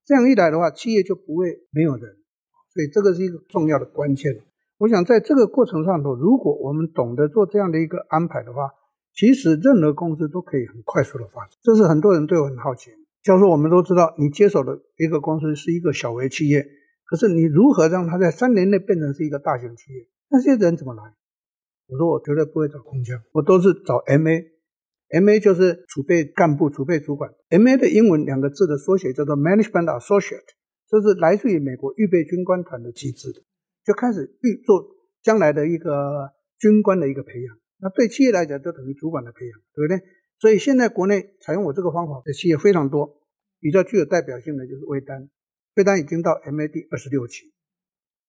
[0.05, 2.17] 这样一来的话，企业就不会没有人。
[2.77, 4.37] 所以这个是一个重要的关键。
[4.77, 8.69] 我想在这个过程上头，如果我们懂得做这样的一个安排的话，
[9.15, 11.57] 其实任何公司都可以很快速的发展。
[11.63, 12.91] 这是很多人对我很好奇。
[13.23, 16.67] 教授，我们都知道，你接手的一个公司是一个小微企业，
[17.07, 20.07] 可是你如何让它在三年内变成是一个大型企业？
[20.29, 21.03] 那些人怎么来？
[21.89, 27.31] 我说我绝对不会找空降，我都是找 MA，MA 就是储备干部、储备主管。
[27.49, 30.53] MA 的英文两个字的缩写叫做 Management Associate。
[30.89, 33.43] 这是来自于美国预备军官团的机制的，
[33.85, 34.87] 就开始预做
[35.23, 37.59] 将来的一个军官的一个培养。
[37.79, 40.01] 那对企业来讲，就等于主管的培养，对不对？
[40.39, 43.21] 所以现在国内采用我这个方法的企业非常多，
[43.59, 45.29] 比较具有代表性的就是微单，
[45.75, 47.53] 微单已经到 MAD 二十六期，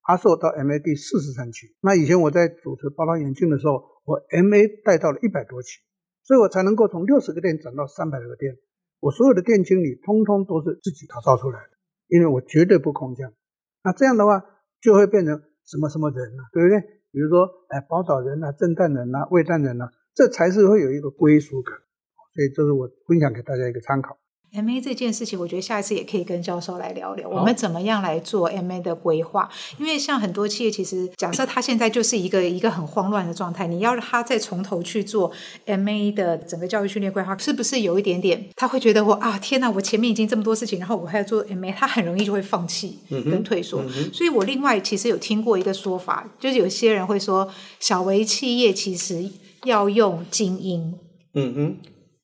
[0.02, 1.76] 阿寿到 MAD 四十三期。
[1.82, 5.80] 那以前我在主持包装眼镜的时候，我 MA 带到了一百多期，
[6.24, 8.58] 所以我才能够从六十个店涨到三百多个店。
[9.00, 11.77] 我所有的店经理通通都是自己打造出来的。
[12.08, 13.32] 因为我绝对不空降，
[13.84, 14.44] 那这样的话
[14.82, 16.80] 就会变成什么什么人了，对不对？
[17.12, 21.76] 比如说，哎，宝岛人呐，震旦人呐，卫旦人呐，这才是会有一个归属感。
[22.34, 24.18] 所以这是我分享给大家一个参考。
[24.54, 29.48] MA 这件事情，我觉得下一次也可以跟教授来聊聊，我们怎么样来做 MA 的规划。
[29.78, 35.32] 因为像很多企业，其实假设他现在就是一个一个很慌乱的状态，你要他再从头去做
[35.66, 38.50] MA 的整个教育训练规划，是不是有一点点？
[38.56, 43.82] 他会觉得我啊，天哪，我前面已经这么多事情，然后我还要做 MA，他很容易就会放弃跟退缩。
[43.84, 47.48] 嗯嗯、所以我另外其实有听过一个说法，就是有些人会说，
[47.80, 49.30] 小微企业其实
[49.66, 50.96] 要用精英。
[51.34, 51.78] 嗯哼。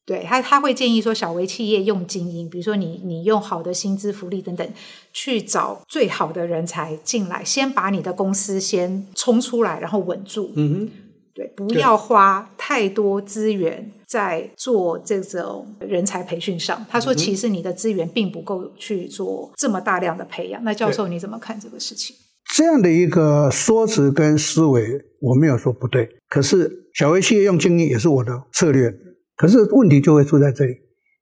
[0.05, 4.67] 对他，他会建议说，小微企业用精英，比如说你，你用好的薪资福利等等，
[5.13, 10.51] 去找最好的人才进来，先把你的公司先冲出来，然后稳住。
[10.57, 10.89] 嗯哼，
[11.33, 16.85] 对，不要花太多资源在做这种人才培训上。
[16.89, 20.61] 他说，其实你的资源并不够去做这么大量的培养。
[20.65, 22.13] 那教授你怎么看这个事情？
[22.53, 26.09] 这样的一个说辞跟思维，我没有说不对。
[26.27, 28.93] 可是小微企业用精英也是我的策略。
[29.35, 30.75] 可是问题就会出在这里，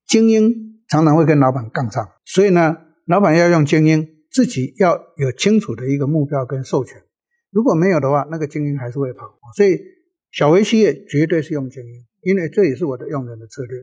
[0.06, 0.52] 精英
[0.90, 7.02] 常常会跟老板杠上，所以呢，老板要用精英，自己要有清楚的一个目标跟授权，
[7.52, 9.40] 如果没有的话，那个精英还是会跑。
[9.56, 9.80] 所以
[10.32, 13.80] 小微企业绝对是用精英，因为这也是我的用人的策略。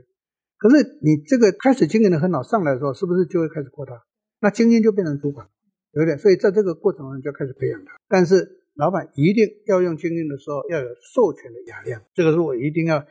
[0.58, 3.94] 可是你这个开始经营的很好，上来的时候是不是就会开始扩大？
[4.40, 5.48] 那精英就变成主管，
[5.92, 6.18] 对不对？
[6.18, 7.92] 所以在这个过程中就要开始培养他。
[8.08, 13.02] 但是老板一定要用精英的时候，要有授权的雅量，这个是我一定要。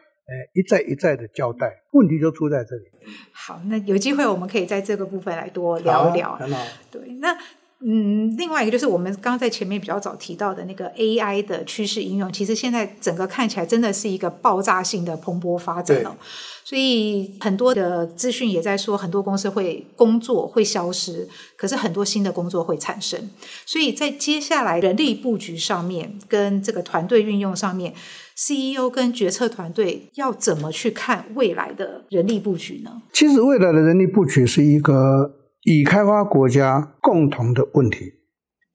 [0.54, 2.84] 一再一再的交代，问题就出在这里。
[3.32, 6.36] 好，那有机会我们可以在这个部分来多聊一聊。
[6.36, 6.66] 很好。
[6.92, 7.38] 对，那
[7.86, 16.16] 嗯，另外一个就是我们刚刚在前面比较早提到的那个 AI 的趋势应用，其实现在整个看起来真的是一个爆炸性的蓬勃发展哦。
[16.64, 23.30] 所以很多的资讯也在说，很多公司会工作会消失，可是很多新的工作会产生。
[23.66, 27.94] 所以在接下来人力布局上面，跟这个团队运用上面。
[28.40, 33.02] CEO 跟决策团队要怎么去看未来的人力布局呢？
[33.12, 35.32] 其实未来的人力布局是一个
[35.70, 38.14] 已开发国家共同的问题。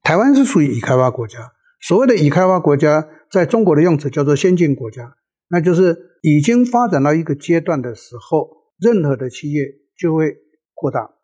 [0.03, 1.51] 台湾是属于已开发国家，
[1.81, 5.15] 所谓的已开发国家，在中国的用词叫做先进国家，
[5.47, 8.47] 那就是已经发展到一个阶段的时候，
[8.79, 9.65] 任何的企业
[9.97, 10.37] 就会
[10.75, 11.15] 扩大。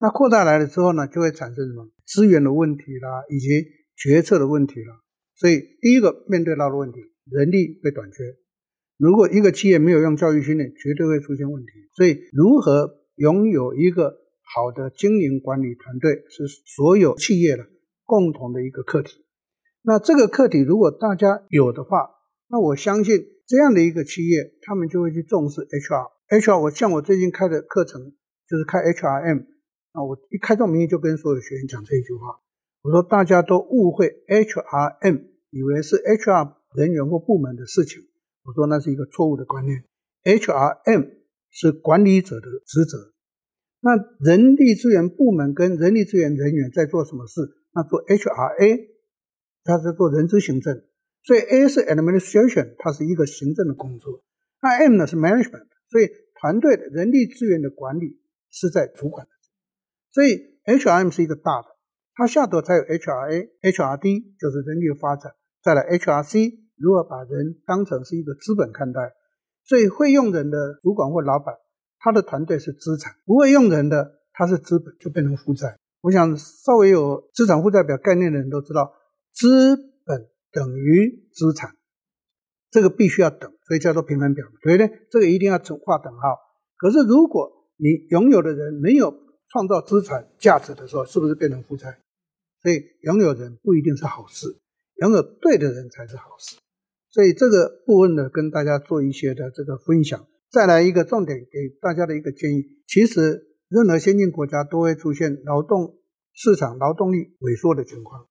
[0.00, 4.98] 那扩大来了之后呢，就会产生什么资源的问题啦，以及决策的问题啦。
[5.36, 6.98] 所以第一个面对到的问题。
[7.30, 8.24] 人力会短缺，
[8.96, 11.68] 如果一个企业没有用教育训练，绝对会出现问题。
[11.92, 14.16] 所以，如何拥有一个
[14.54, 17.66] 好的经营管理团队，是所有企业的
[18.04, 19.24] 共同的一个课题。
[19.82, 22.10] 那这个课题，如果大家有的话，
[22.48, 26.10] 那我相信这样的一个企业，他们就会去重视 HR。
[26.28, 28.12] HR，我像我最近开的课程，
[28.48, 29.46] 就是开 HRM。
[29.92, 32.40] 啊，我一开这种名义就跟所有学员讲这一句话，
[32.82, 36.58] 我说大家都误会 HRM，以为是 HR。
[36.74, 38.02] 人员或部门的事情，
[38.44, 39.84] 我说那是一个错误的观念。
[40.24, 41.12] HRM
[41.50, 43.14] 是管理者的职责，
[43.80, 47.40] 那人力资源部门跟人力资源人员在做什么事？
[47.72, 48.88] 那做 HRA，
[49.62, 50.82] 他在做人资行政，
[51.22, 54.22] 所以 A 是 administration，它是一个行政的工作。
[54.60, 56.08] 那 M 呢是 management，所以
[56.40, 59.32] 团队的人力资源的管理是在主管的。
[60.10, 61.68] 所以 HRM 是一个大的，
[62.14, 69.14] 它下头才有 HRA，HRD 就是人力发展，再来 HRC 如何把人当成是一个资本看待。
[69.64, 71.54] 所以会用人的主管或老板，
[71.98, 75.76] 他的团队是资产；不会用人的，他是资本，就变成负债。
[76.00, 78.92] 我想稍微有资产负债表概念的人都知道，
[79.32, 81.74] 资本等于资产，
[82.70, 85.06] 这个必须要等，所以叫做平衡表，对不对？
[85.10, 86.38] 这个一定要画等号。
[86.76, 89.12] 可是如果你拥有的人没有
[89.48, 91.98] 创造资产价值的时候，是不是变成负债？
[92.62, 94.46] 所以拥有人不一定是好事，
[95.00, 96.56] 拥有对的人才是好事。
[97.10, 100.26] 所以这个部分呢，跟大家做一些的这个分享。
[100.50, 105.98] 再来一个重点，给大家的一个建议：其实任何先进国家都会出现劳动
[106.32, 108.26] 市场劳动力萎缩的情况。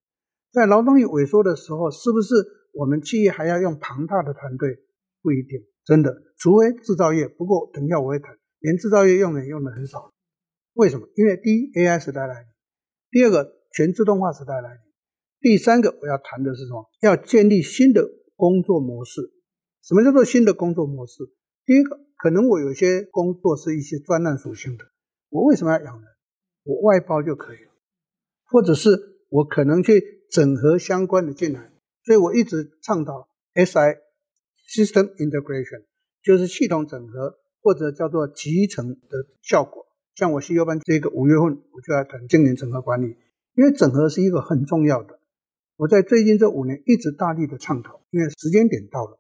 [0.52, 2.34] 在劳动力萎缩的时候，是不是
[2.74, 4.80] 我们企业还要用庞大的团队？
[5.22, 7.28] 不一定，真的，除非制造业。
[7.28, 10.14] 不过等一下我会谈，连制造业用人用的很少。
[10.74, 11.08] 为什么？
[11.16, 12.50] 因为第一，AI 时代来临；
[13.12, 14.80] 第二个，全自动化时代来临；
[15.40, 16.90] 第三个，我要谈的是什么？
[17.02, 19.22] 要建立新的工作模式。
[19.84, 21.24] 什么叫做新的工作模式？
[21.66, 24.86] 第一个，可能我有些工作是一些专案属性的，
[25.30, 26.10] 我为什么要养人？
[26.64, 27.72] 我外包就可以了，
[28.46, 28.90] 或者是
[29.30, 31.72] 我可能去整合相关的进来。
[32.04, 35.84] 所以我一直倡导 SI（System Integration），
[36.24, 39.88] 就是系统整合或者叫做集成的效果。
[40.16, 43.16] 像我 CEO 班这个五月份，我就要谈经营整合管理，
[43.56, 45.20] 因为整合是一个很重要的。
[45.76, 49.20] 我在最近这五年一直大力的倡导，因为时间点到了，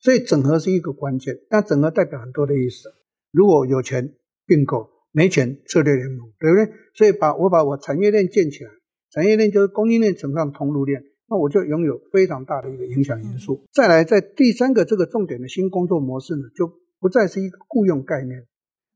[0.00, 1.38] 所以整合是一个关键。
[1.48, 2.88] 但整合代表很多的意思。
[3.32, 4.14] 如果有钱
[4.46, 6.74] 并购，没钱策略联盟，对不对？
[6.94, 8.70] 所以把我把我产业链建起来，
[9.10, 13.64] 产业链就是供应链乘上通路链，那我就拥有非常大的一个影响因素。
[13.72, 18.46] 再来，在第三个这个重点的新工作模式呢，就不再是一个雇佣概念。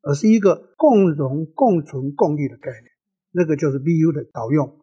[0.04, 2.90] 而是一个共荣、共存、共利的概念，
[3.30, 4.80] 那个就是 BU 的导用。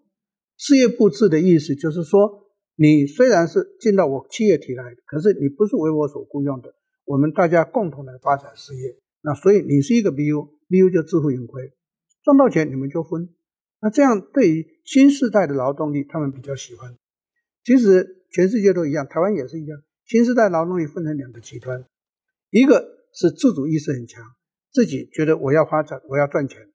[0.55, 2.47] 事业部制的意思就是说，
[2.81, 8.95] 你虽然是进到我企业体来，可是你不是为我所雇佣的，我们大家共同来发展事业。
[9.21, 11.73] 那所以你是一个 BU，BU 就自负盈亏，
[12.23, 13.35] 赚到钱你们就分。
[13.81, 16.95] 那这样对于新世代的劳动力，他们比较喜欢。
[17.65, 19.77] 其实全世界都一样，台湾也是一样。
[20.05, 21.83] 新世代劳动力分成两个极端，
[22.49, 24.23] 一个是自主意识很强。
[24.71, 26.69] 自己觉得我要发展，我要赚钱，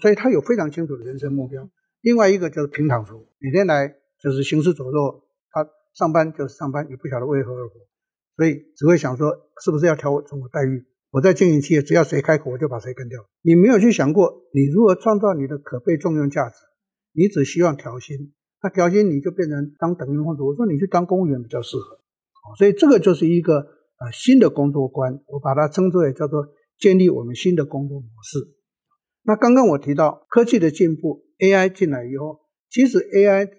[0.00, 1.68] 所以他有非常清楚的人生目标。
[2.02, 7.74] 另外一个就是平躺族，每天来就是行尸走肉，他上班就是上班，也不晓得为何而活，
[8.36, 9.30] 所以只会想说
[9.62, 10.84] 是不是要调整我待遇。
[11.10, 13.18] 我在经营企业，只要谁开口，我就把谁干掉。
[13.42, 16.56] 你没有去想过，你如何创造你的可被重用价值？
[17.12, 18.32] 你只希望调薪，
[18.62, 20.46] 那调薪你就变成当等员工作。
[20.46, 22.00] 我说你去当公务员比较适合。
[22.56, 26.48] 所以这个就是一个呃新的工作观，我把它称之为叫做。
[26.80, 28.38] 建立我们新的工作模式。
[29.24, 33.50] 那刚刚我提到科技的进步，AI 进来以后，其实 AI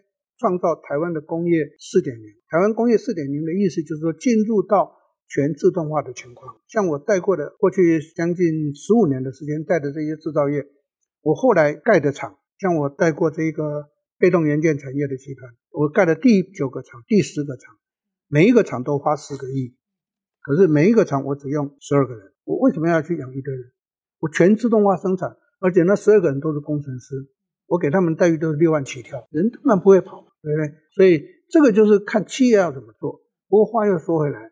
[0.42, 2.26] 创造台湾的工业四点零。
[2.50, 4.98] 台湾工业四点零的意思就是说，进入到
[5.30, 6.58] 全自动化的情况。
[6.68, 10.66] 像我带过的过去将近十五年的时间带的这些制造业，
[11.22, 13.86] 我后来盖的厂，像我带过这个
[14.18, 17.78] 被动元件产业的集团，我盖的第九个厂、第十个厂，
[18.28, 19.78] 每一个厂都花十个亿，
[20.42, 22.34] 可是每一个厂我只用十二个人。
[22.44, 23.72] 我为什么要去养一堆人？
[24.20, 27.16] 我全自动化生产，而且那十二个人都是工程师，
[27.68, 30.74] 我给他们待遇都是六万起跳，人当然不会跑，对不对？
[30.92, 33.22] 所以这个就是看企业要怎么做。
[33.48, 34.52] 不过话又说回来，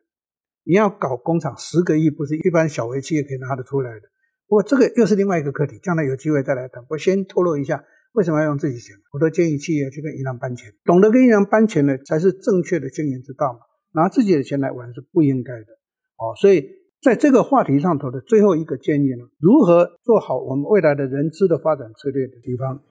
[0.63, 4.02] 你要搞工厂，十个亿不是一般小微企业可以拿得出来的。
[4.47, 6.84] 不过这个又是另外一个课题，将来有机会再来谈。
[6.89, 8.95] 我先透露一下，为什么要用自己钱？
[9.13, 13.60] 我都建议企业去跟银行搬钱，懂得跟银行搬钱的才是正确的经营之道嘛。
[13.93, 15.73] 拿自己的钱来玩是不应该的
[16.17, 16.80] 哦，所以。
[17.02, 22.84] 在这个话题上头的最后一个建议呢，如何做好我们未来的人资的发展策略的地方，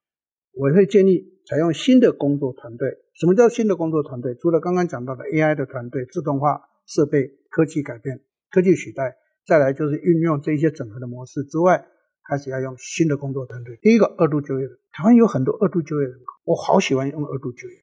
[0.55, 2.99] 我会建议采用新的工作团队。
[3.15, 4.35] 什么叫新的工作团队？
[4.35, 11.87] 除了刚刚讲到的 AI 的团队、自动化设备、科技改变、科技取代，再来就是运用这些整合的模式之外，
[12.29, 13.79] 开始要用新的工作团队。
[13.81, 17.77] 第一个，二度就业的，台湾有很多二度就业人口，我好喜欢用二度就业。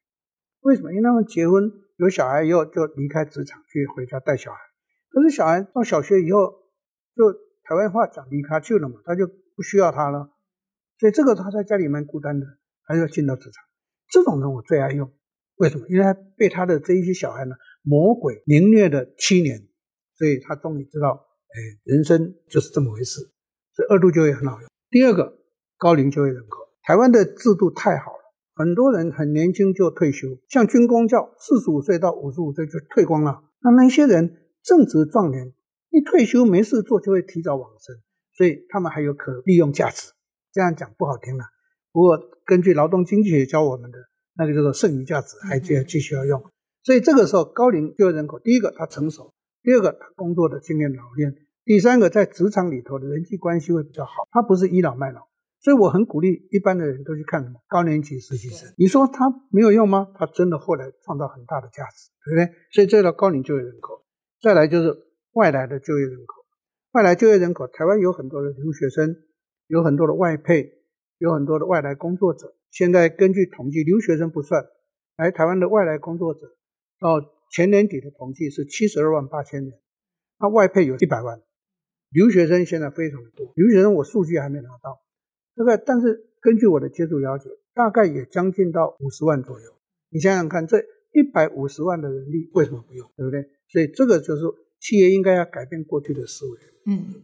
[0.60, 0.92] 为什么？
[0.92, 4.58] 因为他们结婚有小孩以后就离开职场去回家带小孩。
[5.10, 6.54] 可是小孩到小学以后，
[7.16, 7.32] 就
[7.64, 10.30] 台湾话讲离开去了嘛，他就不需要他了，
[11.00, 12.46] 所以这个他在家里蛮孤单的，
[12.86, 13.64] 还要进到职场。
[14.08, 15.12] 这种人我最爱用，
[15.56, 15.86] 为什么？
[15.88, 19.68] 因为他被他的这一些小孩呢魔鬼凌虐了七年，
[20.14, 23.20] 所以他终于知道，哎，人生就是这么回事。
[23.74, 24.70] 所以二度就业很好用。
[24.88, 25.36] 第二个，
[25.76, 34.42] 高龄就业人口，台湾的制度太好了，很多人很年轻就退休，像军公教，四十五岁到五十五岁就退光了，那那些人。
[34.66, 35.52] 正值壮年，
[35.90, 37.94] 一退休没事做就会提早往生，
[38.34, 40.10] 所以他们还有可利用价值。
[40.52, 41.44] 这样讲不好听了，
[41.96, 43.96] 不过根据劳动经济学教我们的
[44.36, 46.44] 那个叫做剩余价值，还就要继续要用。
[46.82, 49.32] 所以这个时候高龄就业人口，第一个他成熟，
[49.62, 51.34] 第二个他工作的经验老练，
[51.64, 55.22] 第三个在职场里头的人际关系会比较好，他不是倚老卖老。
[55.58, 58.70] 所以我很鼓励一般的人都去看什么高年级实习生。
[58.76, 60.08] 你说他没有用吗？
[60.16, 62.54] 他真的后来创造很大的价值，对不对？
[62.72, 64.04] 所以这叫高龄就业人口。
[64.42, 64.94] 再来就是
[65.32, 66.44] 外来的就业人口，
[66.92, 69.16] 外来就业人口，台湾有很多的留学生，
[69.66, 70.75] 有很多的外配，
[71.18, 72.54] 有很多的外来工作者。
[72.70, 74.66] 现在根据统计，留学生不算，
[75.16, 76.56] 来台湾的外来工作者
[77.00, 79.72] 到前年底的统计是七十二万八千人，
[80.38, 81.40] 那外配有一百万，
[82.10, 83.52] 留学生现在非常的多。
[83.54, 85.00] 留学生我数据还没拿到。
[85.54, 89.72] 大概，但是根据我的接触了解，大概也将近到五十万左右。
[90.10, 90.78] 你想想看，这
[91.12, 93.10] 一百五十万的人力为什么不用？
[93.16, 93.42] 对不对？
[93.68, 94.42] 所以这个就是
[94.78, 96.58] 企业应该要改变过去的思维。
[96.84, 97.14] 嗯，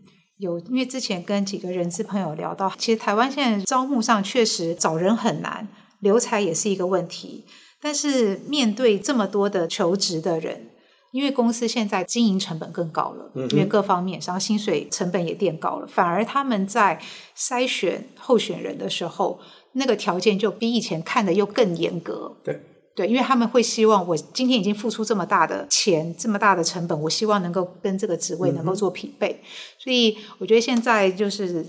[0.43, 5.67] 有，因为之前跟几个人资朋友聊到，其实台湾现在招募上确实找人很难，
[6.01, 7.45] 留才也是一个问题。
[7.81, 10.69] 但是面对这么多的求职的人。
[11.13, 16.99] 因为公司现在经营成本更高了，因为各方面，然后薪水成本也垫高了，反而他们在
[17.37, 19.39] 筛选候选人的时候，
[19.73, 22.35] 那个条件就比以前看的又更严格。
[22.43, 22.59] 对
[22.95, 29.41] 对，因为他们会希望我今天已经付出这么大的钱，这么大的成本，我希望能够跟这个职位能够做匹配。
[29.79, 31.65] 所以我觉得现在就是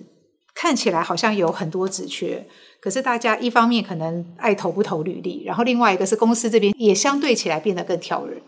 [0.53, 2.45] 看起来好像有很多职缺。
[2.82, 8.41] 可是大家一方面可能爱投不投履历，然后另外一个是公司这边也相对起来变得更挑人，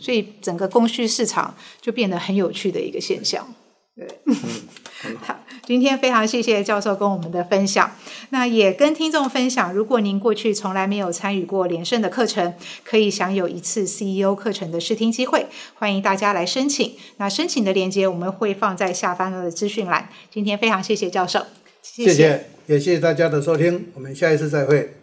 [0.00, 3.46] 所以整个供需市场就变得很有趣的一个现象。
[3.94, 7.90] 对，嗯、好， 今天非常谢谢教授跟我们的分享，
[8.30, 12.54] 那也跟听众分享，如果您过去从来没有参与过连胜的课程，
[12.84, 16.94] 可以享有一次 CEO 课程的试听机会，欢迎大家来申请。
[17.16, 20.08] 那申请的链接我们会放在下方的资讯栏。
[20.30, 21.44] 今天非常谢谢教授，
[21.82, 22.10] 谢谢。
[22.10, 24.94] 谢谢也谢谢大家的收听，我们下一次再会。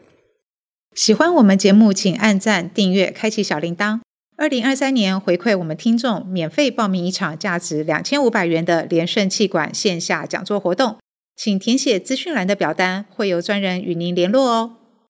[0.96, 4.00] 喜欢我们节目，请按赞、订阅、开启小铃铛。
[4.36, 10.98] 二零二三年回馈我们听众，免费报名一场价值两千五百元的连胜气管线下讲座活动，
[11.36, 14.78] 请填写资讯栏的表单，会有专人与您联络哦。